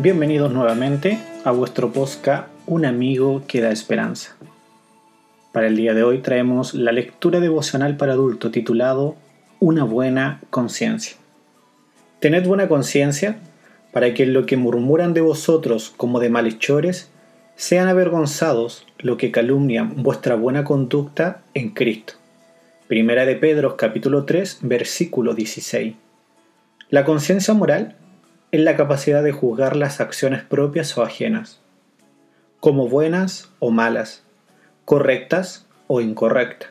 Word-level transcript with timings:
Bienvenidos 0.00 0.52
nuevamente 0.52 1.18
a 1.42 1.50
vuestro 1.50 1.92
posca 1.92 2.46
Un 2.66 2.84
amigo 2.84 3.42
que 3.48 3.60
da 3.60 3.72
esperanza. 3.72 4.36
Para 5.50 5.66
el 5.66 5.74
día 5.74 5.92
de 5.92 6.04
hoy 6.04 6.18
traemos 6.18 6.72
la 6.72 6.92
lectura 6.92 7.40
devocional 7.40 7.96
para 7.96 8.12
adulto 8.12 8.52
titulado 8.52 9.16
Una 9.58 9.82
buena 9.82 10.40
conciencia. 10.50 11.16
Tened 12.20 12.46
buena 12.46 12.68
conciencia 12.68 13.38
para 13.90 14.14
que 14.14 14.24
lo 14.24 14.46
que 14.46 14.56
murmuran 14.56 15.14
de 15.14 15.20
vosotros 15.20 15.92
como 15.96 16.20
de 16.20 16.30
malhechores 16.30 17.10
sean 17.56 17.88
avergonzados 17.88 18.86
lo 18.98 19.16
que 19.16 19.32
calumnian 19.32 20.04
vuestra 20.04 20.36
buena 20.36 20.62
conducta 20.62 21.42
en 21.54 21.70
Cristo. 21.70 22.12
Primera 22.86 23.26
de 23.26 23.34
Pedro 23.34 23.76
capítulo 23.76 24.26
3 24.26 24.60
versículo 24.62 25.34
16. 25.34 25.96
La 26.88 27.04
conciencia 27.04 27.52
moral 27.52 27.96
es 28.50 28.60
la 28.60 28.76
capacidad 28.76 29.22
de 29.22 29.32
juzgar 29.32 29.76
las 29.76 30.00
acciones 30.00 30.42
propias 30.42 30.96
o 30.96 31.02
ajenas, 31.02 31.60
como 32.60 32.88
buenas 32.88 33.50
o 33.58 33.70
malas, 33.70 34.24
correctas 34.84 35.66
o 35.86 36.00
incorrectas. 36.00 36.70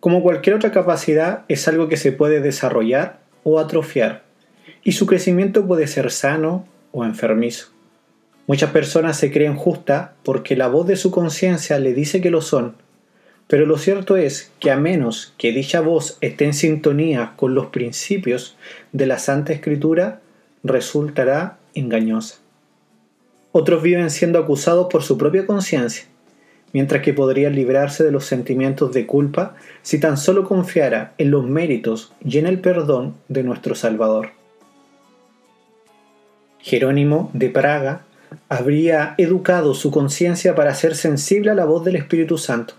Como 0.00 0.22
cualquier 0.22 0.56
otra 0.56 0.72
capacidad 0.72 1.44
es 1.48 1.68
algo 1.68 1.88
que 1.88 1.96
se 1.96 2.12
puede 2.12 2.40
desarrollar 2.40 3.20
o 3.44 3.60
atrofiar, 3.60 4.24
y 4.82 4.92
su 4.92 5.06
crecimiento 5.06 5.66
puede 5.66 5.86
ser 5.86 6.10
sano 6.10 6.66
o 6.92 7.04
enfermizo. 7.04 7.68
Muchas 8.48 8.70
personas 8.70 9.16
se 9.16 9.32
creen 9.32 9.56
justas 9.56 10.10
porque 10.22 10.56
la 10.56 10.68
voz 10.68 10.86
de 10.86 10.96
su 10.96 11.10
conciencia 11.10 11.78
le 11.78 11.94
dice 11.94 12.20
que 12.20 12.30
lo 12.30 12.40
son, 12.40 12.76
pero 13.48 13.64
lo 13.64 13.78
cierto 13.78 14.16
es 14.16 14.50
que 14.58 14.70
a 14.70 14.76
menos 14.76 15.34
que 15.38 15.52
dicha 15.52 15.80
voz 15.80 16.18
esté 16.20 16.46
en 16.46 16.54
sintonía 16.54 17.34
con 17.36 17.54
los 17.54 17.66
principios 17.66 18.56
de 18.92 19.06
la 19.06 19.18
Santa 19.18 19.52
Escritura, 19.52 20.20
resultará 20.66 21.58
engañosa. 21.74 22.36
Otros 23.52 23.82
viven 23.82 24.10
siendo 24.10 24.38
acusados 24.38 24.88
por 24.90 25.02
su 25.02 25.16
propia 25.16 25.46
conciencia, 25.46 26.04
mientras 26.72 27.02
que 27.02 27.14
podrían 27.14 27.54
librarse 27.54 28.04
de 28.04 28.12
los 28.12 28.26
sentimientos 28.26 28.92
de 28.92 29.06
culpa 29.06 29.54
si 29.82 29.98
tan 29.98 30.16
solo 30.16 30.44
confiara 30.44 31.14
en 31.18 31.30
los 31.30 31.44
méritos 31.44 32.12
y 32.24 32.38
en 32.38 32.46
el 32.46 32.60
perdón 32.60 33.14
de 33.28 33.42
nuestro 33.42 33.74
Salvador. 33.74 34.30
Jerónimo 36.58 37.30
de 37.32 37.48
Praga 37.48 38.02
habría 38.48 39.14
educado 39.18 39.72
su 39.72 39.90
conciencia 39.90 40.54
para 40.54 40.74
ser 40.74 40.94
sensible 40.96 41.50
a 41.50 41.54
la 41.54 41.64
voz 41.64 41.84
del 41.84 41.96
Espíritu 41.96 42.38
Santo. 42.38 42.74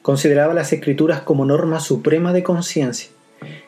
Consideraba 0.00 0.54
las 0.54 0.72
escrituras 0.72 1.22
como 1.22 1.44
norma 1.44 1.80
suprema 1.80 2.32
de 2.32 2.42
conciencia 2.42 3.10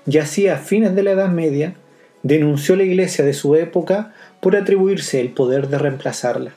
y 0.07 0.19
así 0.19 0.49
a 0.49 0.57
fines 0.57 0.95
de 0.95 1.03
la 1.03 1.11
Edad 1.11 1.29
Media 1.29 1.75
denunció 2.23 2.77
la 2.77 2.83
iglesia 2.83 3.25
de 3.25 3.33
su 3.33 3.55
época 3.57 4.13
por 4.41 4.57
atribuirse 4.57 5.21
el 5.21 5.31
poder 5.31 5.69
de 5.69 5.79
reemplazarla. 5.79 6.53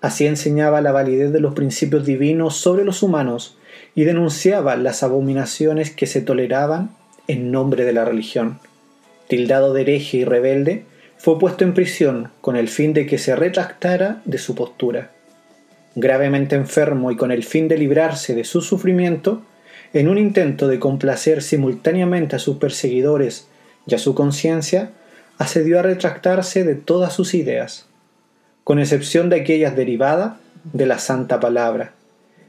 Así 0.00 0.26
enseñaba 0.26 0.80
la 0.80 0.92
validez 0.92 1.32
de 1.32 1.40
los 1.40 1.54
principios 1.54 2.06
divinos 2.06 2.56
sobre 2.56 2.84
los 2.84 3.02
humanos 3.02 3.56
y 3.94 4.04
denunciaba 4.04 4.76
las 4.76 5.02
abominaciones 5.02 5.90
que 5.90 6.06
se 6.06 6.20
toleraban 6.20 6.90
en 7.26 7.50
nombre 7.50 7.84
de 7.84 7.92
la 7.92 8.04
religión. 8.04 8.60
Tildado 9.28 9.74
de 9.74 9.82
hereje 9.82 10.18
y 10.18 10.24
rebelde, 10.24 10.84
fue 11.16 11.38
puesto 11.38 11.64
en 11.64 11.74
prisión 11.74 12.30
con 12.40 12.56
el 12.56 12.68
fin 12.68 12.94
de 12.94 13.06
que 13.06 13.18
se 13.18 13.34
retractara 13.34 14.22
de 14.24 14.38
su 14.38 14.54
postura. 14.54 15.10
Gravemente 15.96 16.54
enfermo 16.54 17.10
y 17.10 17.16
con 17.16 17.32
el 17.32 17.42
fin 17.42 17.66
de 17.66 17.76
librarse 17.76 18.34
de 18.34 18.44
su 18.44 18.60
sufrimiento, 18.60 19.42
en 19.92 20.08
un 20.08 20.16
intento 20.16 20.68
de 20.68 20.78
complacer 20.78 21.42
simultáneamente 21.42 22.36
a 22.36 22.38
sus 22.38 22.58
perseguidores 22.58 23.48
ya 23.88 23.98
su 23.98 24.14
conciencia 24.14 24.92
accedió 25.38 25.78
a 25.78 25.82
retractarse 25.82 26.62
de 26.62 26.74
todas 26.74 27.12
sus 27.12 27.34
ideas, 27.34 27.86
con 28.62 28.78
excepción 28.78 29.30
de 29.30 29.40
aquellas 29.40 29.74
derivadas 29.74 30.34
de 30.72 30.86
la 30.86 30.98
santa 30.98 31.40
palabra. 31.40 31.92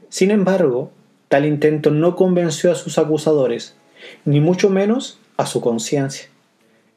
Sin 0.09 0.31
embargo, 0.31 0.91
tal 1.29 1.45
intento 1.45 1.91
no 1.91 2.15
convenció 2.15 2.71
a 2.71 2.75
sus 2.75 2.97
acusadores, 2.97 3.73
ni 4.25 4.39
mucho 4.41 4.69
menos 4.69 5.19
a 5.37 5.45
su 5.45 5.61
conciencia. 5.61 6.27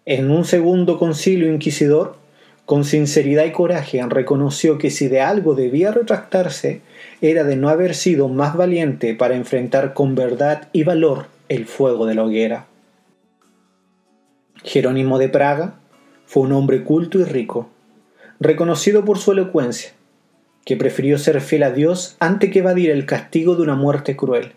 En 0.06 0.30
un 0.30 0.44
segundo 0.44 0.98
concilio 0.98 1.52
inquisidor, 1.52 2.16
con 2.66 2.84
sinceridad 2.84 3.44
y 3.44 3.52
coraje 3.52 4.02
reconoció 4.08 4.78
que 4.78 4.90
si 4.90 5.06
de 5.06 5.20
algo 5.20 5.54
debía 5.54 5.92
retractarse, 5.92 6.80
era 7.20 7.44
de 7.44 7.54
no 7.54 7.68
haber 7.68 7.94
sido 7.94 8.28
más 8.28 8.56
valiente 8.56 9.14
para 9.14 9.36
enfrentar 9.36 9.94
con 9.94 10.14
verdad 10.14 10.68
y 10.72 10.82
valor 10.82 11.26
el 11.48 11.66
fuego 11.66 12.06
de 12.06 12.14
la 12.14 12.24
hoguera. 12.24 12.66
Jerónimo 14.64 15.18
de 15.18 15.28
Praga 15.28 15.74
fue 16.24 16.44
un 16.44 16.52
hombre 16.52 16.84
culto 16.84 17.18
y 17.18 17.24
rico, 17.24 17.68
reconocido 18.38 19.04
por 19.04 19.18
su 19.18 19.32
elocuencia, 19.32 19.90
que 20.64 20.76
prefirió 20.76 21.18
ser 21.18 21.40
fiel 21.40 21.64
a 21.64 21.72
Dios 21.72 22.16
antes 22.20 22.52
que 22.52 22.60
evadir 22.60 22.90
el 22.90 23.04
castigo 23.04 23.56
de 23.56 23.62
una 23.62 23.74
muerte 23.74 24.14
cruel. 24.14 24.52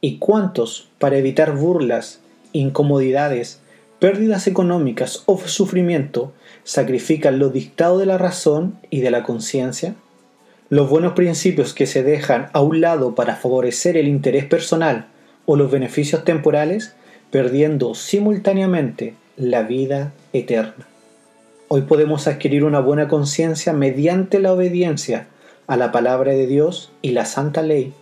¿Y 0.00 0.16
cuántos, 0.16 0.88
para 0.98 1.18
evitar 1.18 1.54
burlas, 1.54 2.20
incomodidades, 2.52 3.60
pérdidas 3.98 4.46
económicas 4.46 5.22
o 5.26 5.38
sufrimiento, 5.38 6.32
sacrifican 6.62 7.38
los 7.38 7.52
dictados 7.52 8.00
de 8.00 8.06
la 8.06 8.16
razón 8.16 8.78
y 8.88 9.00
de 9.00 9.10
la 9.10 9.24
conciencia? 9.24 9.94
Los 10.70 10.88
buenos 10.88 11.12
principios 11.12 11.74
que 11.74 11.86
se 11.86 12.02
dejan 12.02 12.48
a 12.54 12.62
un 12.62 12.80
lado 12.80 13.14
para 13.14 13.36
favorecer 13.36 13.98
el 13.98 14.08
interés 14.08 14.46
personal 14.46 15.08
o 15.44 15.56
los 15.56 15.70
beneficios 15.70 16.24
temporales, 16.24 16.96
perdiendo 17.30 17.94
simultáneamente 17.94 19.14
la 19.36 19.62
vida 19.62 20.12
eterna. 20.32 20.86
Hoy 21.68 21.82
podemos 21.82 22.26
adquirir 22.26 22.64
una 22.64 22.80
buena 22.80 23.08
conciencia 23.08 23.72
mediante 23.72 24.38
la 24.38 24.52
obediencia 24.52 25.26
a 25.66 25.76
la 25.76 25.92
palabra 25.92 26.32
de 26.32 26.46
Dios 26.46 26.92
y 27.02 27.12
la 27.12 27.24
santa 27.24 27.62
ley. 27.62 27.92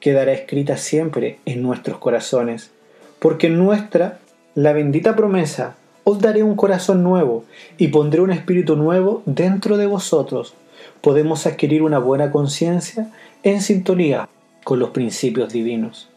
Quedará 0.00 0.32
escrita 0.32 0.76
siempre 0.76 1.38
en 1.44 1.62
nuestros 1.62 1.98
corazones, 1.98 2.70
porque 3.18 3.48
nuestra 3.50 4.18
la 4.56 4.72
bendita 4.72 5.14
promesa, 5.14 5.76
os 6.02 6.18
daré 6.18 6.42
un 6.42 6.56
corazón 6.56 7.02
nuevo 7.02 7.44
y 7.76 7.88
pondré 7.88 8.22
un 8.22 8.32
espíritu 8.32 8.74
nuevo 8.74 9.22
dentro 9.26 9.76
de 9.76 9.86
vosotros. 9.86 10.54
Podemos 11.02 11.46
adquirir 11.46 11.82
una 11.82 11.98
buena 11.98 12.30
conciencia 12.30 13.10
en 13.42 13.60
sintonía 13.60 14.28
con 14.64 14.78
los 14.78 14.90
principios 14.90 15.52
divinos. 15.52 16.08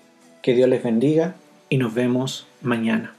Que 0.41 0.53
Dios 0.53 0.69
les 0.69 0.81
bendiga 0.81 1.35
y 1.67 1.77
nos 1.77 1.93
vemos 1.93 2.47
mañana. 2.61 3.18